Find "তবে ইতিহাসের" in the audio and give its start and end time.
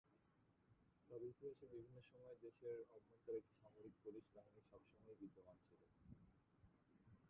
1.09-1.69